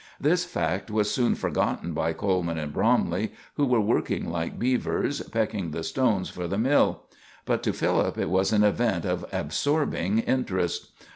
[0.19, 5.69] This fact was soon forgotten by Coleman and Bromley, who were working like beavers, pecking
[5.69, 7.03] the stones for the mill;
[7.45, 10.89] but to Philip it was an event of absorbing interest.